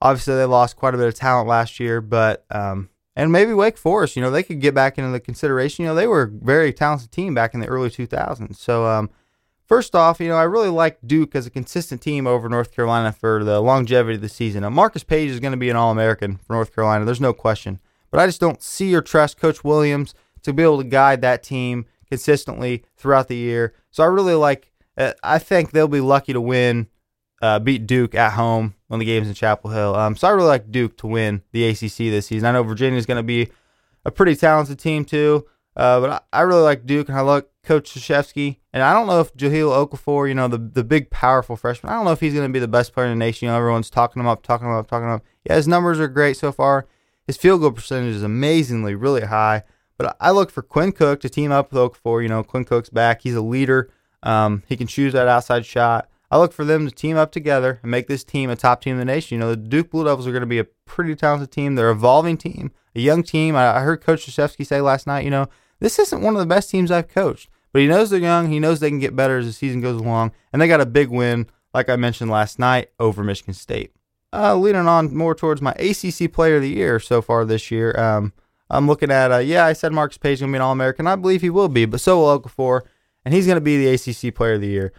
obviously, 0.00 0.36
they 0.36 0.44
lost 0.44 0.76
quite 0.76 0.94
a 0.94 0.98
bit 0.98 1.08
of 1.08 1.14
talent 1.14 1.48
last 1.48 1.80
year, 1.80 2.00
but 2.00 2.44
um, 2.50 2.88
and 3.16 3.32
maybe 3.32 3.52
Wake 3.52 3.76
Forest, 3.76 4.16
you 4.16 4.22
know, 4.22 4.30
they 4.30 4.42
could 4.42 4.60
get 4.60 4.74
back 4.74 4.98
into 4.98 5.10
the 5.10 5.20
consideration. 5.20 5.82
You 5.82 5.90
know, 5.90 5.94
they 5.94 6.06
were 6.06 6.22
a 6.22 6.28
very 6.28 6.72
talented 6.72 7.10
team 7.10 7.34
back 7.34 7.54
in 7.54 7.60
the 7.60 7.66
early 7.66 7.90
2000s. 7.90 8.56
So, 8.56 8.86
um, 8.86 9.10
first 9.66 9.94
off, 9.94 10.20
you 10.20 10.28
know, 10.28 10.36
I 10.36 10.44
really 10.44 10.68
like 10.68 10.98
Duke 11.04 11.34
as 11.34 11.46
a 11.46 11.50
consistent 11.50 12.00
team 12.00 12.26
over 12.26 12.48
North 12.48 12.72
Carolina 12.72 13.12
for 13.12 13.42
the 13.42 13.60
longevity 13.60 14.16
of 14.16 14.20
the 14.22 14.28
season. 14.28 14.62
Now, 14.62 14.70
Marcus 14.70 15.04
Paige 15.04 15.30
is 15.30 15.40
going 15.40 15.52
to 15.52 15.58
be 15.58 15.70
an 15.70 15.76
All 15.76 15.90
American 15.90 16.36
for 16.36 16.52
North 16.52 16.74
Carolina. 16.74 17.04
There's 17.04 17.20
no 17.20 17.32
question. 17.32 17.80
But 18.10 18.20
I 18.20 18.26
just 18.26 18.40
don't 18.40 18.62
see 18.62 18.94
or 18.94 19.02
trust 19.02 19.38
Coach 19.38 19.64
Williams 19.64 20.14
to 20.42 20.52
be 20.52 20.62
able 20.62 20.78
to 20.78 20.88
guide 20.88 21.20
that 21.20 21.42
team 21.42 21.86
consistently 22.08 22.84
throughout 22.96 23.28
the 23.28 23.36
year. 23.36 23.74
So 23.90 24.02
I 24.02 24.06
really 24.06 24.34
like. 24.34 24.72
Uh, 24.96 25.12
I 25.22 25.38
think 25.38 25.70
they'll 25.70 25.88
be 25.88 26.00
lucky 26.00 26.32
to 26.32 26.40
win, 26.40 26.88
uh, 27.40 27.58
beat 27.58 27.86
Duke 27.86 28.14
at 28.14 28.32
home 28.32 28.74
on 28.90 28.98
the 28.98 29.04
games 29.04 29.28
in 29.28 29.34
Chapel 29.34 29.70
Hill. 29.70 29.94
Um, 29.94 30.16
so 30.16 30.28
I 30.28 30.32
really 30.32 30.48
like 30.48 30.70
Duke 30.70 30.96
to 30.98 31.06
win 31.06 31.42
the 31.52 31.66
ACC 31.68 31.96
this 31.96 32.26
season. 32.26 32.46
I 32.46 32.52
know 32.52 32.62
Virginia 32.62 32.98
is 32.98 33.06
going 33.06 33.18
to 33.18 33.22
be 33.22 33.48
a 34.04 34.10
pretty 34.10 34.36
talented 34.36 34.78
team 34.78 35.04
too, 35.04 35.46
uh, 35.76 36.00
but 36.00 36.10
I, 36.10 36.40
I, 36.40 36.42
really 36.42 36.62
like 36.62 36.86
Duke 36.86 37.08
and 37.08 37.16
I 37.16 37.22
like 37.22 37.48
Coach 37.62 37.92
Krzyzewski. 37.92 38.56
And 38.72 38.82
I 38.82 38.92
don't 38.92 39.06
know 39.06 39.20
if 39.20 39.34
Jahlil 39.34 39.88
Okafor, 39.88 40.28
you 40.28 40.34
know, 40.34 40.48
the 40.48 40.58
the 40.58 40.84
big 40.84 41.10
powerful 41.10 41.56
freshman, 41.56 41.92
I 41.92 41.96
don't 41.96 42.04
know 42.04 42.12
if 42.12 42.20
he's 42.20 42.34
going 42.34 42.48
to 42.48 42.52
be 42.52 42.58
the 42.58 42.68
best 42.68 42.92
player 42.92 43.06
in 43.06 43.18
the 43.18 43.24
nation. 43.24 43.46
You 43.46 43.52
know, 43.52 43.58
everyone's 43.58 43.90
talking 43.90 44.20
him 44.20 44.26
up, 44.26 44.42
talking 44.42 44.66
him 44.66 44.74
up, 44.74 44.88
talking 44.88 45.08
him 45.08 45.14
up. 45.14 45.24
Yeah, 45.44 45.56
his 45.56 45.68
numbers 45.68 45.98
are 46.00 46.08
great 46.08 46.36
so 46.36 46.52
far. 46.52 46.86
His 47.26 47.36
field 47.36 47.60
goal 47.60 47.72
percentage 47.72 48.14
is 48.14 48.22
amazingly 48.22 48.94
really 48.94 49.22
high. 49.22 49.62
But 49.96 50.16
I 50.20 50.30
look 50.30 50.50
for 50.50 50.62
Quinn 50.62 50.92
Cook 50.92 51.20
to 51.20 51.28
team 51.28 51.52
up 51.52 51.72
with 51.72 51.80
Okafor. 51.80 52.22
You 52.22 52.28
know, 52.28 52.42
Quinn 52.42 52.64
Cook's 52.64 52.88
back. 52.88 53.20
He's 53.22 53.34
a 53.34 53.42
leader. 53.42 53.90
Um, 54.22 54.62
he 54.66 54.76
can 54.76 54.86
choose 54.86 55.12
that 55.12 55.28
outside 55.28 55.66
shot. 55.66 56.09
I 56.30 56.38
look 56.38 56.52
for 56.52 56.64
them 56.64 56.86
to 56.86 56.94
team 56.94 57.16
up 57.16 57.32
together 57.32 57.80
and 57.82 57.90
make 57.90 58.06
this 58.06 58.22
team 58.22 58.50
a 58.50 58.56
top 58.56 58.82
team 58.82 58.92
in 58.92 58.98
the 58.98 59.04
nation. 59.04 59.34
You 59.34 59.40
know, 59.40 59.50
the 59.50 59.56
Duke 59.56 59.90
Blue 59.90 60.04
Devils 60.04 60.26
are 60.26 60.32
going 60.32 60.42
to 60.42 60.46
be 60.46 60.60
a 60.60 60.64
pretty 60.64 61.16
talented 61.16 61.50
team. 61.50 61.74
They're 61.74 61.90
an 61.90 61.96
evolving 61.96 62.36
team, 62.36 62.70
a 62.94 63.00
young 63.00 63.24
team. 63.24 63.56
I, 63.56 63.80
heard 63.80 64.00
Coach 64.00 64.26
Krzyzewski 64.26 64.64
say 64.64 64.80
last 64.80 65.06
night, 65.06 65.24
you 65.24 65.30
know, 65.30 65.48
this 65.80 65.98
isn't 65.98 66.22
one 66.22 66.34
of 66.34 66.40
the 66.40 66.46
best 66.46 66.70
teams 66.70 66.90
I've 66.90 67.08
coached, 67.08 67.48
but 67.72 67.82
he 67.82 67.88
knows 67.88 68.10
they're 68.10 68.20
young. 68.20 68.48
He 68.48 68.60
knows 68.60 68.78
they 68.78 68.90
can 68.90 69.00
get 69.00 69.16
better 69.16 69.38
as 69.38 69.46
the 69.46 69.52
season 69.52 69.80
goes 69.80 70.00
along. 70.00 70.32
And 70.52 70.62
they 70.62 70.68
got 70.68 70.80
a 70.80 70.86
big 70.86 71.08
win, 71.08 71.48
like 71.74 71.88
I 71.88 71.96
mentioned 71.96 72.30
last 72.30 72.58
night, 72.58 72.90
over 73.00 73.24
Michigan 73.24 73.54
State. 73.54 73.92
Uh, 74.32 74.54
leading 74.54 74.86
on 74.86 75.16
more 75.16 75.34
towards 75.34 75.60
my 75.60 75.72
ACC 75.72 76.32
Player 76.32 76.56
of 76.56 76.62
the 76.62 76.68
Year 76.68 77.00
so 77.00 77.20
far 77.20 77.44
this 77.44 77.72
year. 77.72 77.98
Um, 77.98 78.32
I'm 78.68 78.86
looking 78.86 79.10
at, 79.10 79.32
uh, 79.32 79.38
yeah, 79.38 79.66
I 79.66 79.72
said 79.72 79.92
Marcus 79.92 80.18
Paige 80.18 80.34
is 80.34 80.40
going 80.40 80.52
to 80.52 80.56
be 80.56 80.58
an 80.58 80.62
All 80.62 80.70
American. 80.70 81.08
I 81.08 81.16
believe 81.16 81.40
he 81.40 81.50
will 81.50 81.68
be, 81.68 81.86
but 81.86 82.00
so 82.00 82.20
will 82.20 82.40
Okafor, 82.40 82.82
and 83.24 83.34
he's 83.34 83.46
going 83.46 83.56
to 83.56 83.60
be 83.60 83.84
the 83.84 83.92
ACC 83.92 84.32
Player 84.32 84.54
of 84.54 84.60
the 84.60 84.68
Year. 84.68 84.92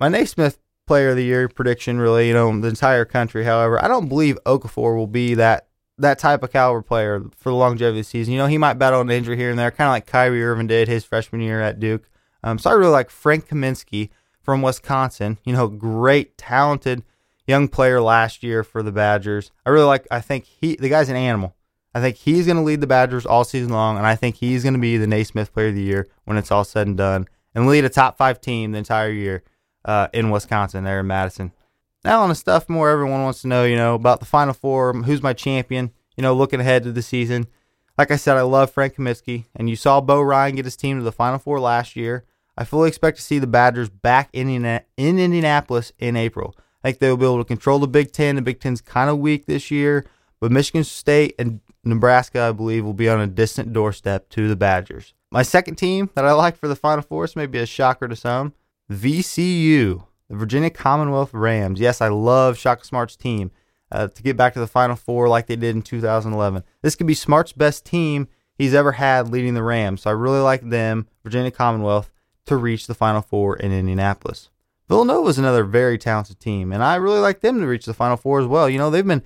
My 0.00 0.08
Naismith 0.08 0.58
Player 0.86 1.10
of 1.10 1.16
the 1.16 1.24
Year 1.24 1.48
prediction, 1.48 1.98
really, 1.98 2.28
you 2.28 2.34
know, 2.34 2.60
the 2.60 2.68
entire 2.68 3.04
country. 3.04 3.44
However, 3.44 3.82
I 3.82 3.88
don't 3.88 4.08
believe 4.08 4.38
Okafor 4.44 4.96
will 4.96 5.06
be 5.06 5.34
that 5.34 5.68
that 5.98 6.18
type 6.18 6.42
of 6.42 6.52
caliber 6.52 6.82
player 6.82 7.22
for 7.36 7.50
the 7.50 7.56
longevity 7.56 8.00
of 8.00 8.04
the 8.04 8.08
season. 8.08 8.32
You 8.32 8.38
know, 8.38 8.46
he 8.46 8.58
might 8.58 8.74
battle 8.74 9.00
an 9.00 9.10
injury 9.10 9.36
here 9.36 9.50
and 9.50 9.58
there, 9.58 9.70
kind 9.70 9.88
of 9.88 9.92
like 9.92 10.06
Kyrie 10.06 10.44
Irving 10.44 10.66
did 10.66 10.88
his 10.88 11.04
freshman 11.04 11.40
year 11.40 11.60
at 11.60 11.78
Duke. 11.78 12.08
Um, 12.42 12.58
so 12.58 12.70
I 12.70 12.74
really 12.74 12.90
like 12.90 13.10
Frank 13.10 13.48
Kaminsky 13.48 14.10
from 14.40 14.62
Wisconsin. 14.62 15.38
You 15.44 15.52
know, 15.52 15.68
great, 15.68 16.36
talented 16.36 17.04
young 17.46 17.68
player 17.68 18.00
last 18.00 18.42
year 18.42 18.64
for 18.64 18.82
the 18.82 18.92
Badgers. 18.92 19.52
I 19.64 19.70
really 19.70 19.86
like. 19.86 20.06
I 20.10 20.20
think 20.20 20.44
he 20.44 20.76
the 20.76 20.88
guy's 20.88 21.08
an 21.08 21.16
animal. 21.16 21.54
I 21.94 22.00
think 22.00 22.16
he's 22.16 22.46
going 22.46 22.56
to 22.56 22.62
lead 22.62 22.80
the 22.80 22.86
Badgers 22.86 23.26
all 23.26 23.44
season 23.44 23.70
long, 23.70 23.98
and 23.98 24.06
I 24.06 24.16
think 24.16 24.36
he's 24.36 24.62
going 24.62 24.74
to 24.74 24.80
be 24.80 24.96
the 24.96 25.06
Naismith 25.06 25.52
Player 25.52 25.68
of 25.68 25.74
the 25.74 25.82
Year 25.82 26.08
when 26.24 26.38
it's 26.38 26.50
all 26.50 26.64
said 26.64 26.86
and 26.86 26.96
done, 26.96 27.28
and 27.54 27.66
lead 27.66 27.84
a 27.84 27.90
top 27.90 28.16
five 28.16 28.40
team 28.40 28.72
the 28.72 28.78
entire 28.78 29.10
year 29.10 29.42
uh, 29.84 30.08
in 30.12 30.30
Wisconsin, 30.30 30.84
there 30.84 31.00
in 31.00 31.06
Madison. 31.06 31.52
Now 32.04 32.22
on 32.22 32.28
the 32.28 32.34
stuff 32.34 32.68
more 32.68 32.90
everyone 32.90 33.22
wants 33.22 33.42
to 33.42 33.48
know, 33.48 33.64
you 33.64 33.76
know, 33.76 33.94
about 33.94 34.20
the 34.20 34.26
Final 34.26 34.54
Four, 34.54 34.92
who's 34.92 35.22
my 35.22 35.32
champion, 35.32 35.92
you 36.16 36.22
know, 36.22 36.34
looking 36.34 36.60
ahead 36.60 36.82
to 36.84 36.92
the 36.92 37.02
season. 37.02 37.46
Like 37.96 38.10
I 38.10 38.16
said, 38.16 38.36
I 38.36 38.42
love 38.42 38.70
Frank 38.70 38.96
Kaminsky, 38.96 39.44
and 39.54 39.68
you 39.68 39.76
saw 39.76 40.00
Bo 40.00 40.20
Ryan 40.20 40.56
get 40.56 40.64
his 40.64 40.76
team 40.76 40.98
to 40.98 41.04
the 41.04 41.12
Final 41.12 41.38
Four 41.38 41.60
last 41.60 41.94
year. 41.94 42.24
I 42.56 42.64
fully 42.64 42.88
expect 42.88 43.18
to 43.18 43.22
see 43.22 43.38
the 43.38 43.46
Badgers 43.46 43.88
back 43.88 44.30
in, 44.32 44.48
in 44.48 44.82
Indianapolis 44.96 45.92
in 45.98 46.16
April. 46.16 46.56
I 46.82 46.88
think 46.88 46.98
they'll 46.98 47.16
be 47.16 47.24
able 47.24 47.38
to 47.38 47.44
control 47.44 47.78
the 47.78 47.86
Big 47.86 48.12
Ten. 48.12 48.36
The 48.36 48.42
Big 48.42 48.60
Ten's 48.60 48.80
kind 48.80 49.08
of 49.08 49.18
weak 49.18 49.46
this 49.46 49.70
year, 49.70 50.06
but 50.40 50.50
Michigan 50.50 50.84
State 50.84 51.34
and 51.38 51.60
Nebraska, 51.84 52.40
I 52.40 52.52
believe, 52.52 52.84
will 52.84 52.94
be 52.94 53.08
on 53.08 53.20
a 53.20 53.26
distant 53.26 53.72
doorstep 53.72 54.28
to 54.30 54.48
the 54.48 54.56
Badgers. 54.56 55.14
My 55.30 55.42
second 55.42 55.76
team 55.76 56.10
that 56.14 56.24
I 56.24 56.32
like 56.32 56.56
for 56.56 56.68
the 56.68 56.76
Final 56.76 57.02
Four, 57.02 57.24
this 57.24 57.36
may 57.36 57.46
be 57.46 57.58
a 57.58 57.66
shocker 57.66 58.08
to 58.08 58.16
some, 58.16 58.52
VCU, 58.92 60.04
the 60.28 60.36
Virginia 60.36 60.70
Commonwealth 60.70 61.32
Rams. 61.34 61.80
Yes, 61.80 62.00
I 62.00 62.08
love 62.08 62.58
Shaka 62.58 62.84
Smart's 62.84 63.16
team 63.16 63.50
uh, 63.90 64.08
to 64.08 64.22
get 64.22 64.36
back 64.36 64.54
to 64.54 64.60
the 64.60 64.66
Final 64.66 64.96
Four 64.96 65.28
like 65.28 65.46
they 65.46 65.56
did 65.56 65.76
in 65.76 65.82
2011. 65.82 66.64
This 66.82 66.94
could 66.94 67.06
be 67.06 67.14
Smart's 67.14 67.52
best 67.52 67.84
team 67.84 68.28
he's 68.56 68.74
ever 68.74 68.92
had 68.92 69.28
leading 69.28 69.54
the 69.54 69.62
Rams. 69.62 70.02
So 70.02 70.10
I 70.10 70.14
really 70.14 70.40
like 70.40 70.68
them, 70.68 71.06
Virginia 71.22 71.50
Commonwealth, 71.50 72.10
to 72.46 72.56
reach 72.56 72.86
the 72.86 72.94
Final 72.94 73.22
Four 73.22 73.56
in 73.56 73.72
Indianapolis. 73.72 74.50
Villanova 74.88 75.28
is 75.28 75.38
another 75.38 75.64
very 75.64 75.96
talented 75.96 76.40
team, 76.40 76.72
and 76.72 76.82
I 76.82 76.96
really 76.96 77.20
like 77.20 77.40
them 77.40 77.60
to 77.60 77.66
reach 77.66 77.86
the 77.86 77.94
Final 77.94 78.16
Four 78.16 78.40
as 78.40 78.46
well. 78.46 78.68
You 78.68 78.78
know, 78.78 78.90
they've 78.90 79.06
been 79.06 79.22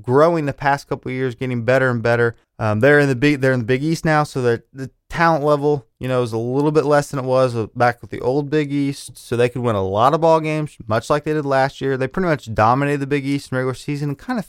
growing 0.00 0.46
the 0.46 0.52
past 0.52 0.88
couple 0.88 1.10
years, 1.10 1.34
getting 1.34 1.64
better 1.64 1.90
and 1.90 2.02
better. 2.02 2.36
Um, 2.58 2.80
they're 2.80 3.00
in 3.00 3.08
the 3.08 3.16
big 3.16 3.40
they're 3.40 3.52
in 3.52 3.60
the 3.60 3.66
Big 3.66 3.82
East 3.82 4.04
now, 4.04 4.22
so 4.22 4.42
that 4.42 4.64
the 4.72 4.90
talent 5.10 5.44
level 5.44 5.86
you 5.98 6.08
know 6.08 6.22
is 6.22 6.32
a 6.32 6.38
little 6.38 6.72
bit 6.72 6.86
less 6.86 7.10
than 7.10 7.20
it 7.20 7.26
was 7.26 7.54
back 7.76 8.00
with 8.00 8.10
the 8.10 8.20
old 8.20 8.48
Big 8.48 8.72
East. 8.72 9.18
So 9.18 9.36
they 9.36 9.48
could 9.48 9.62
win 9.62 9.76
a 9.76 9.82
lot 9.82 10.14
of 10.14 10.22
ball 10.22 10.40
games, 10.40 10.76
much 10.86 11.10
like 11.10 11.24
they 11.24 11.34
did 11.34 11.44
last 11.44 11.80
year. 11.80 11.96
They 11.96 12.08
pretty 12.08 12.28
much 12.28 12.52
dominated 12.54 12.98
the 12.98 13.06
Big 13.06 13.26
East 13.26 13.52
in 13.52 13.56
regular 13.56 13.74
season 13.74 14.10
and 14.10 14.18
kind 14.18 14.38
of 14.38 14.48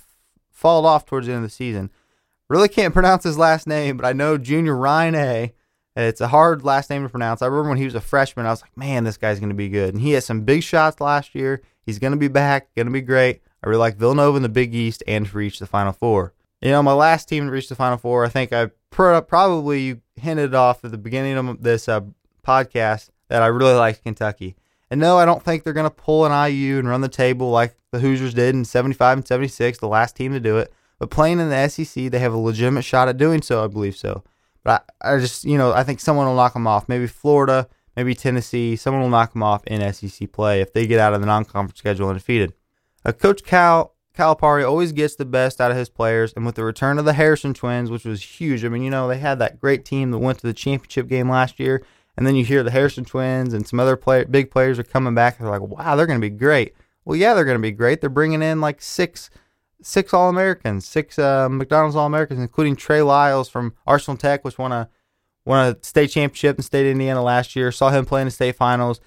fall 0.49 0.85
off 0.85 1.05
towards 1.05 1.27
the 1.27 1.33
end 1.33 1.43
of 1.43 1.49
the 1.49 1.55
season. 1.55 1.91
Really 2.47 2.69
can't 2.69 2.93
pronounce 2.95 3.23
his 3.23 3.37
last 3.37 3.67
name, 3.67 3.97
but 3.97 4.05
I 4.05 4.13
know 4.13 4.37
Junior 4.37 4.75
Ryan 4.75 5.15
A. 5.15 5.53
It's 5.93 6.21
a 6.21 6.29
hard 6.29 6.63
last 6.63 6.89
name 6.89 7.03
to 7.03 7.09
pronounce. 7.09 7.41
I 7.41 7.47
remember 7.47 7.69
when 7.69 7.77
he 7.77 7.85
was 7.85 7.95
a 7.95 8.01
freshman, 8.01 8.45
I 8.45 8.51
was 8.51 8.61
like, 8.61 8.77
man, 8.77 9.03
this 9.03 9.17
guy's 9.17 9.39
going 9.39 9.49
to 9.49 9.55
be 9.55 9.67
good. 9.67 9.93
And 9.93 10.01
he 10.01 10.11
had 10.11 10.23
some 10.23 10.41
big 10.41 10.63
shots 10.63 11.01
last 11.01 11.35
year. 11.35 11.61
He's 11.85 11.99
going 11.99 12.11
to 12.11 12.17
be 12.17 12.29
back, 12.29 12.73
going 12.75 12.85
to 12.85 12.93
be 12.93 13.01
great. 13.01 13.41
I 13.61 13.67
really 13.67 13.79
like 13.79 13.97
Villanova 13.97 14.37
in 14.37 14.43
the 14.43 14.49
Big 14.49 14.73
East 14.73 15.03
and 15.05 15.25
to 15.25 15.37
reach 15.37 15.59
the 15.59 15.67
Final 15.67 15.91
Four. 15.91 16.33
You 16.61 16.71
know, 16.71 16.81
my 16.81 16.93
last 16.93 17.27
team 17.27 17.45
to 17.45 17.51
reach 17.51 17.67
the 17.67 17.75
Final 17.75 17.97
Four, 17.97 18.23
I 18.23 18.29
think 18.29 18.53
I 18.53 18.71
pr- 18.91 19.19
probably 19.21 19.81
you 19.81 20.01
hinted 20.15 20.53
off 20.53 20.85
at 20.85 20.91
the 20.91 20.97
beginning 20.97 21.37
of 21.37 21.63
this 21.63 21.89
uh, 21.89 22.01
podcast 22.45 23.09
that 23.29 23.41
I 23.41 23.47
really 23.47 23.73
like 23.73 24.03
Kentucky. 24.03 24.55
And 24.91 24.99
no, 24.99 25.17
I 25.17 25.25
don't 25.25 25.41
think 25.41 25.63
they're 25.63 25.73
going 25.73 25.89
to 25.89 25.89
pull 25.89 26.25
an 26.25 26.51
IU 26.51 26.77
and 26.77 26.87
run 26.87 27.01
the 27.01 27.09
table 27.09 27.49
like 27.49 27.75
the 27.91 27.99
Hoosiers 27.99 28.33
did 28.33 28.53
in 28.53 28.65
75 28.65 29.19
and 29.19 29.27
76, 29.27 29.79
the 29.79 29.87
last 29.87 30.15
team 30.15 30.33
to 30.33 30.39
do 30.39 30.57
it. 30.57 30.71
But 30.99 31.09
playing 31.09 31.39
in 31.39 31.49
the 31.49 31.67
SEC, 31.67 32.11
they 32.11 32.19
have 32.19 32.33
a 32.33 32.37
legitimate 32.37 32.83
shot 32.83 33.07
at 33.07 33.17
doing 33.17 33.41
so, 33.41 33.63
I 33.63 33.67
believe 33.67 33.95
so. 33.95 34.23
But 34.63 34.85
I, 35.01 35.15
I 35.15 35.19
just, 35.19 35.45
you 35.45 35.57
know, 35.57 35.71
I 35.71 35.83
think 35.83 35.99
someone 35.99 36.27
will 36.27 36.35
knock 36.35 36.53
them 36.53 36.67
off. 36.67 36.87
Maybe 36.89 37.07
Florida, 37.07 37.67
maybe 37.95 38.13
Tennessee. 38.13 38.75
Someone 38.75 39.01
will 39.01 39.09
knock 39.09 39.33
them 39.33 39.43
off 39.43 39.65
in 39.65 39.93
SEC 39.93 40.31
play 40.31 40.61
if 40.61 40.73
they 40.73 40.85
get 40.85 40.99
out 40.99 41.13
of 41.13 41.21
the 41.21 41.25
non-conference 41.25 41.79
schedule 41.79 42.09
undefeated. 42.09 42.53
Uh, 43.03 43.13
Coach 43.13 43.43
Cal 43.43 43.95
Calipari 44.17 44.67
always 44.67 44.91
gets 44.91 45.15
the 45.15 45.25
best 45.25 45.61
out 45.61 45.71
of 45.71 45.77
his 45.77 45.89
players, 45.89 46.33
and 46.35 46.45
with 46.45 46.55
the 46.55 46.63
return 46.63 46.99
of 46.99 47.05
the 47.05 47.13
Harrison 47.13 47.53
twins, 47.53 47.89
which 47.89 48.05
was 48.05 48.21
huge. 48.21 48.65
I 48.65 48.69
mean, 48.69 48.83
you 48.83 48.89
know, 48.89 49.07
they 49.07 49.19
had 49.19 49.39
that 49.39 49.59
great 49.59 49.85
team 49.85 50.11
that 50.11 50.17
went 50.17 50.39
to 50.39 50.47
the 50.47 50.53
championship 50.53 51.07
game 51.07 51.29
last 51.29 51.59
year, 51.59 51.83
and 52.17 52.27
then 52.27 52.35
you 52.35 52.43
hear 52.43 52.63
the 52.63 52.71
Harrison 52.71 53.05
twins 53.05 53.53
and 53.53 53.65
some 53.65 53.79
other 53.79 53.95
play, 53.95 54.25
big 54.25 54.51
players 54.51 54.77
are 54.77 54.83
coming 54.83 55.15
back. 55.15 55.37
They're 55.37 55.49
like, 55.49 55.61
wow, 55.61 55.95
they're 55.95 56.07
going 56.07 56.19
to 56.19 56.29
be 56.29 56.35
great. 56.35 56.75
Well, 57.05 57.15
yeah, 57.15 57.33
they're 57.33 57.45
going 57.45 57.57
to 57.57 57.61
be 57.61 57.71
great. 57.71 58.01
They're 58.01 58.09
bringing 58.09 58.41
in 58.41 58.61
like 58.61 58.81
six 58.81 59.29
six 59.81 60.13
All 60.13 60.29
Americans, 60.29 60.85
six 60.85 61.17
uh, 61.17 61.49
McDonald's 61.49 61.95
All 61.95 62.05
Americans, 62.05 62.39
including 62.39 62.75
Trey 62.75 63.01
Lyles 63.01 63.49
from 63.49 63.73
Arsenal 63.87 64.17
Tech, 64.17 64.43
which 64.45 64.57
won 64.57 64.71
a 64.71 64.89
won 65.45 65.67
a 65.67 65.83
state 65.83 66.09
championship 66.09 66.57
in 66.57 66.63
state 66.63 66.89
Indiana 66.89 67.23
last 67.23 67.55
year. 67.55 67.71
Saw 67.71 67.89
him 67.89 68.05
play 68.05 68.21
in 68.21 68.27
the 68.27 68.31
state 68.31 68.55
finals. 68.55 68.99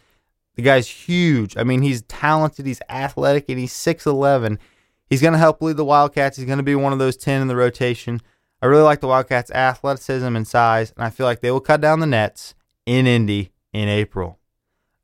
The 0.56 0.62
guy's 0.62 0.88
huge. 0.88 1.56
I 1.56 1.64
mean, 1.64 1.82
he's 1.82 2.02
talented, 2.02 2.66
he's 2.66 2.80
athletic, 2.88 3.46
and 3.49 3.58
he's 3.58 3.73
6'11. 3.73 4.58
He's 5.06 5.20
going 5.20 5.32
to 5.32 5.38
help 5.38 5.61
lead 5.61 5.76
the 5.76 5.84
Wildcats. 5.84 6.37
He's 6.37 6.46
going 6.46 6.58
to 6.58 6.64
be 6.64 6.75
one 6.75 6.92
of 6.92 6.99
those 6.99 7.16
10 7.16 7.42
in 7.42 7.49
the 7.49 7.56
rotation. 7.56 8.20
I 8.62 8.66
really 8.66 8.82
like 8.82 9.00
the 9.00 9.08
Wildcats' 9.08 9.50
athleticism 9.50 10.34
and 10.34 10.46
size, 10.46 10.92
and 10.96 11.04
I 11.04 11.11
feel 11.11 11.26
like 11.26 11.40
they 11.40 11.50
will 11.50 11.61
cut 11.61 11.80
down 11.80 12.00
the 12.00 12.06
nets 12.06 12.54
in 12.87 13.06
Indy 13.06 13.52
in 13.73 13.88
April. 13.88 14.38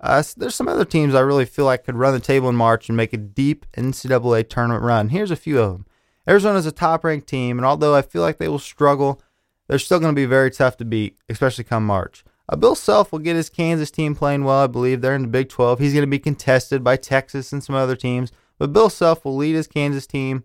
Uh, 0.00 0.22
so 0.22 0.34
there's 0.38 0.54
some 0.54 0.68
other 0.68 0.84
teams 0.84 1.14
I 1.14 1.20
really 1.20 1.44
feel 1.44 1.66
like 1.66 1.84
could 1.84 1.96
run 1.96 2.14
the 2.14 2.20
table 2.20 2.48
in 2.48 2.56
March 2.56 2.88
and 2.88 2.96
make 2.96 3.12
a 3.12 3.18
deep 3.18 3.66
NCAA 3.76 4.48
tournament 4.48 4.82
run. 4.82 5.10
Here's 5.10 5.30
a 5.30 5.36
few 5.36 5.60
of 5.60 5.72
them. 5.72 5.86
Arizona's 6.26 6.66
a 6.66 6.72
top 6.72 7.04
ranked 7.04 7.28
team, 7.28 7.58
and 7.58 7.66
although 7.66 7.94
I 7.94 8.02
feel 8.02 8.22
like 8.22 8.38
they 8.38 8.48
will 8.48 8.58
struggle, 8.58 9.20
they're 9.66 9.78
still 9.78 10.00
going 10.00 10.14
to 10.14 10.20
be 10.20 10.26
very 10.26 10.50
tough 10.50 10.76
to 10.78 10.84
beat, 10.84 11.18
especially 11.28 11.64
come 11.64 11.84
March. 11.84 12.24
Uh, 12.48 12.56
Bill 12.56 12.74
Self 12.74 13.12
will 13.12 13.18
get 13.18 13.36
his 13.36 13.50
Kansas 13.50 13.90
team 13.90 14.14
playing 14.14 14.44
well, 14.44 14.64
I 14.64 14.66
believe. 14.66 15.00
They're 15.00 15.14
in 15.14 15.22
the 15.22 15.28
Big 15.28 15.48
12. 15.48 15.78
He's 15.78 15.92
going 15.92 16.02
to 16.02 16.10
be 16.10 16.18
contested 16.18 16.82
by 16.82 16.96
Texas 16.96 17.52
and 17.52 17.62
some 17.62 17.76
other 17.76 17.94
teams, 17.94 18.32
but 18.60 18.74
Bill 18.74 18.90
Self 18.90 19.24
will 19.24 19.36
lead 19.36 19.54
his 19.54 19.66
Kansas 19.66 20.06
team, 20.06 20.44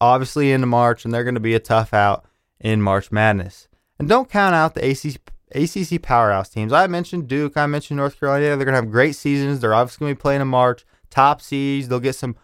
obviously, 0.00 0.50
into 0.50 0.66
March, 0.66 1.04
and 1.04 1.12
they're 1.12 1.24
going 1.24 1.34
to 1.34 1.40
be 1.40 1.54
a 1.54 1.60
tough 1.60 1.92
out 1.92 2.24
in 2.58 2.80
March 2.80 3.12
Madness. 3.12 3.68
And 3.98 4.08
don't 4.08 4.30
count 4.30 4.54
out 4.54 4.74
the 4.74 4.90
ACC 4.90 5.20
ACC 5.52 6.00
powerhouse 6.00 6.48
teams. 6.48 6.72
I 6.72 6.86
mentioned 6.86 7.28
Duke. 7.28 7.58
I 7.58 7.66
mentioned 7.66 7.98
North 7.98 8.18
Carolina. 8.18 8.56
They're 8.56 8.64
going 8.64 8.68
to 8.68 8.80
have 8.80 8.90
great 8.90 9.14
seasons. 9.14 9.60
They're 9.60 9.74
obviously 9.74 10.04
going 10.04 10.14
to 10.14 10.18
be 10.18 10.22
playing 10.22 10.40
in 10.40 10.48
March. 10.48 10.86
Top 11.10 11.42
seeds. 11.42 11.88
They'll 11.88 12.00
get 12.00 12.14
some 12.14 12.36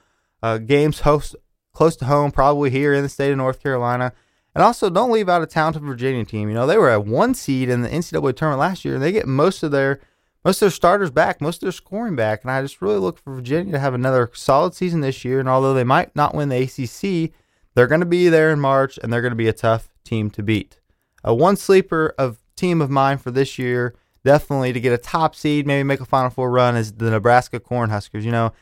uh, 0.42 0.58
games 0.58 1.00
host 1.00 1.34
close 1.72 1.96
to 1.96 2.04
home, 2.04 2.30
probably 2.30 2.68
here 2.68 2.92
in 2.92 3.02
the 3.02 3.08
state 3.08 3.30
of 3.30 3.38
North 3.38 3.62
Carolina. 3.62 4.12
And 4.54 4.62
also, 4.62 4.90
don't 4.90 5.12
leave 5.12 5.30
out 5.30 5.40
a 5.40 5.46
talented 5.46 5.82
Virginia 5.82 6.26
team. 6.26 6.50
You 6.50 6.54
know, 6.54 6.66
they 6.66 6.76
were 6.76 6.90
at 6.90 7.06
one 7.06 7.32
seed 7.32 7.70
in 7.70 7.80
the 7.80 7.88
NCAA 7.88 8.36
tournament 8.36 8.60
last 8.60 8.84
year, 8.84 8.94
and 8.94 9.02
they 9.02 9.12
get 9.12 9.26
most 9.26 9.62
of 9.62 9.70
their 9.70 10.00
most 10.46 10.58
of 10.58 10.66
their 10.66 10.70
starters 10.70 11.10
back, 11.10 11.40
most 11.40 11.56
of 11.56 11.62
their 11.62 11.72
scoring 11.72 12.14
back. 12.14 12.42
And 12.42 12.52
I 12.52 12.62
just 12.62 12.80
really 12.80 13.00
look 13.00 13.18
for 13.18 13.34
Virginia 13.34 13.72
to 13.72 13.80
have 13.80 13.94
another 13.94 14.30
solid 14.32 14.74
season 14.74 15.00
this 15.00 15.24
year. 15.24 15.40
And 15.40 15.48
although 15.48 15.74
they 15.74 15.82
might 15.82 16.14
not 16.14 16.36
win 16.36 16.50
the 16.50 16.62
ACC, 16.62 17.32
they're 17.74 17.88
going 17.88 18.00
to 18.00 18.06
be 18.06 18.28
there 18.28 18.52
in 18.52 18.60
March, 18.60 18.96
and 19.02 19.12
they're 19.12 19.22
going 19.22 19.32
to 19.32 19.36
be 19.36 19.48
a 19.48 19.52
tough 19.52 19.88
team 20.04 20.30
to 20.30 20.44
beat. 20.44 20.78
A 21.24 21.34
one 21.34 21.56
sleeper 21.56 22.14
of 22.16 22.38
team 22.54 22.80
of 22.80 22.90
mine 22.90 23.18
for 23.18 23.32
this 23.32 23.58
year, 23.58 23.96
definitely 24.24 24.72
to 24.72 24.78
get 24.78 24.92
a 24.92 24.98
top 24.98 25.34
seed, 25.34 25.66
maybe 25.66 25.82
make 25.82 26.00
a 26.00 26.04
Final 26.04 26.30
Four 26.30 26.52
run, 26.52 26.76
is 26.76 26.92
the 26.92 27.10
Nebraska 27.10 27.58
Cornhuskers. 27.58 28.22
You 28.22 28.30
know, 28.30 28.52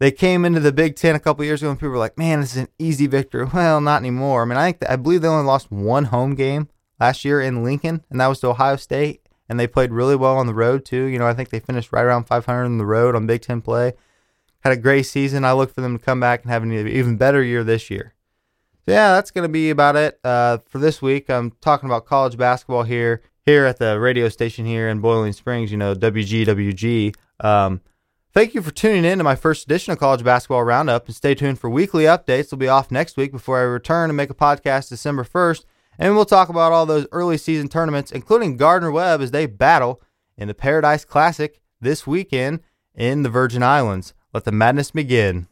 they 0.00 0.10
came 0.10 0.44
into 0.44 0.60
the 0.60 0.72
Big 0.72 0.94
Ten 0.94 1.14
a 1.14 1.20
couple 1.20 1.42
years 1.42 1.62
ago, 1.62 1.70
and 1.70 1.78
people 1.78 1.92
were 1.92 1.96
like, 1.96 2.18
"Man, 2.18 2.42
this 2.42 2.52
is 2.52 2.58
an 2.58 2.68
easy 2.78 3.06
victory." 3.06 3.46
Well, 3.54 3.80
not 3.80 4.02
anymore. 4.02 4.42
I 4.42 4.44
mean, 4.44 4.58
I 4.58 4.72
think 4.72 4.90
I 4.90 4.96
believe 4.96 5.22
they 5.22 5.28
only 5.28 5.46
lost 5.46 5.72
one 5.72 6.04
home 6.04 6.34
game 6.34 6.68
last 7.00 7.24
year 7.24 7.40
in 7.40 7.64
Lincoln, 7.64 8.04
and 8.10 8.20
that 8.20 8.26
was 8.26 8.40
to 8.40 8.48
Ohio 8.48 8.76
State. 8.76 9.23
And 9.48 9.60
they 9.60 9.66
played 9.66 9.92
really 9.92 10.16
well 10.16 10.36
on 10.38 10.46
the 10.46 10.54
road 10.54 10.84
too. 10.84 11.04
You 11.04 11.18
know, 11.18 11.26
I 11.26 11.34
think 11.34 11.50
they 11.50 11.60
finished 11.60 11.92
right 11.92 12.04
around 12.04 12.24
500 12.24 12.64
on 12.64 12.78
the 12.78 12.86
road 12.86 13.14
on 13.14 13.26
Big 13.26 13.42
Ten 13.42 13.60
play. 13.60 13.92
Had 14.60 14.72
a 14.72 14.76
great 14.76 15.02
season. 15.02 15.44
I 15.44 15.52
look 15.52 15.74
for 15.74 15.82
them 15.82 15.98
to 15.98 16.04
come 16.04 16.20
back 16.20 16.42
and 16.42 16.50
have 16.50 16.62
an 16.62 16.72
even 16.72 17.16
better 17.16 17.42
year 17.42 17.62
this 17.62 17.90
year. 17.90 18.14
So 18.86 18.92
yeah, 18.92 19.14
that's 19.14 19.30
going 19.30 19.44
to 19.44 19.52
be 19.52 19.70
about 19.70 19.96
it 19.96 20.18
uh, 20.24 20.58
for 20.66 20.78
this 20.78 21.00
week. 21.00 21.30
I'm 21.30 21.52
talking 21.60 21.88
about 21.88 22.04
college 22.04 22.36
basketball 22.36 22.82
here, 22.82 23.22
here 23.44 23.64
at 23.64 23.78
the 23.78 23.98
radio 23.98 24.28
station 24.28 24.66
here 24.66 24.88
in 24.88 25.00
Boiling 25.00 25.32
Springs. 25.32 25.70
You 25.70 25.78
know, 25.78 25.94
WGWG. 25.94 27.14
Um, 27.40 27.80
thank 28.32 28.54
you 28.54 28.60
for 28.60 28.70
tuning 28.70 29.06
in 29.06 29.18
to 29.18 29.24
my 29.24 29.36
first 29.36 29.64
edition 29.64 29.92
of 29.92 29.98
College 29.98 30.22
Basketball 30.22 30.64
Roundup, 30.64 31.06
and 31.06 31.14
stay 31.14 31.34
tuned 31.34 31.58
for 31.58 31.70
weekly 31.70 32.04
updates. 32.04 32.52
We'll 32.52 32.58
be 32.58 32.68
off 32.68 32.90
next 32.90 33.16
week 33.16 33.32
before 33.32 33.58
I 33.58 33.62
return 33.62 34.10
and 34.10 34.16
make 34.16 34.30
a 34.30 34.34
podcast 34.34 34.90
December 34.90 35.24
1st, 35.24 35.64
and 35.98 36.14
we'll 36.14 36.24
talk 36.24 36.48
about 36.48 36.72
all 36.72 36.86
those 36.86 37.06
early 37.12 37.38
season 37.38 37.68
tournaments, 37.68 38.10
including 38.10 38.56
Gardner 38.56 38.90
Webb 38.90 39.20
as 39.20 39.30
they 39.30 39.46
battle 39.46 40.00
in 40.36 40.48
the 40.48 40.54
Paradise 40.54 41.04
Classic 41.04 41.60
this 41.80 42.06
weekend 42.06 42.60
in 42.94 43.22
the 43.22 43.30
Virgin 43.30 43.62
Islands. 43.62 44.14
Let 44.32 44.44
the 44.44 44.52
madness 44.52 44.90
begin. 44.90 45.48